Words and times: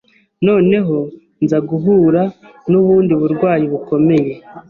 noneho 0.47 0.97
nza 1.43 1.57
guhura 1.69 2.21
n’ubundi 2.71 3.13
burwayi 3.21 3.65
bukomeye 3.71 4.31